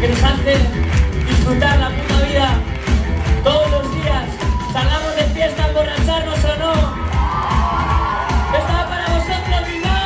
que 0.00 0.08
nos 0.08 0.22
hacen 0.22 0.60
disfrutar 1.26 1.78
la 1.78 1.88
puta 1.88 2.20
vida 2.26 2.48
todos 3.42 3.70
los 3.70 3.94
días. 3.94 4.24
Salgamos 4.72 5.16
de 5.16 5.22
fiesta 5.34 5.64
a 5.64 5.68
emborracharnos 5.68 6.44
o 6.44 6.56
no. 6.56 6.72
Estaba 8.58 8.88
para 8.88 9.06
vosotros, 9.08 9.60
mi 9.68 9.78
no. 9.78 9.96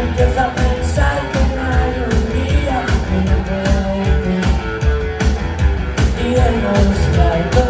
Empieza 0.00 0.44
a 0.44 0.54
pensar 0.54 1.18
que 1.32 1.40
no 1.56 1.62
hay 1.74 1.94
un 2.06 2.22
día 2.32 2.78
que 3.08 3.16
no 3.28 3.36
pueda 3.48 3.76
irme 3.96 4.38
y 6.24 6.30
los 6.62 7.61